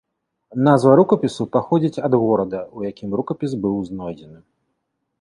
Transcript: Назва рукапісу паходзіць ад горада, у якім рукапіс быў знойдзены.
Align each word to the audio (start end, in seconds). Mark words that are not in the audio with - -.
Назва 0.67 0.93
рукапісу 0.99 1.47
паходзіць 1.57 2.01
ад 2.09 2.13
горада, 2.23 2.65
у 2.79 2.89
якім 2.91 3.09
рукапіс 3.23 3.51
быў 3.67 3.81
знойдзены. 3.93 4.39